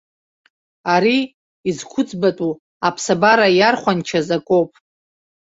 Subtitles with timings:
[0.93, 1.19] Ари
[1.69, 2.51] изқәӡбатәу,
[2.87, 4.71] аԥсабара иархәанчаз акоуп!